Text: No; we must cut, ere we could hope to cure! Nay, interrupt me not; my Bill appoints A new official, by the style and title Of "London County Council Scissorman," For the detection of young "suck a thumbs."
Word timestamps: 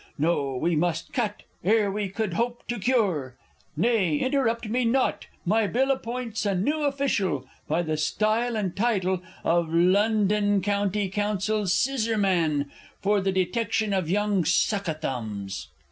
No; 0.17 0.57
we 0.57 0.75
must 0.75 1.13
cut, 1.13 1.43
ere 1.63 1.91
we 1.91 2.09
could 2.09 2.33
hope 2.33 2.65
to 2.69 2.79
cure! 2.79 3.37
Nay, 3.77 4.17
interrupt 4.17 4.67
me 4.67 4.83
not; 4.83 5.27
my 5.45 5.67
Bill 5.67 5.91
appoints 5.91 6.43
A 6.43 6.55
new 6.55 6.85
official, 6.85 7.47
by 7.67 7.83
the 7.83 7.97
style 7.97 8.55
and 8.55 8.75
title 8.75 9.21
Of 9.43 9.71
"London 9.71 10.63
County 10.63 11.07
Council 11.07 11.67
Scissorman," 11.67 12.71
For 12.99 13.21
the 13.21 13.31
detection 13.31 13.93
of 13.93 14.09
young 14.09 14.43
"suck 14.43 14.87
a 14.87 14.95
thumbs." 14.95 15.67